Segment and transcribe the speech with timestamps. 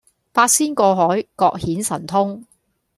[0.33, 2.43] 八仙過海各顯神通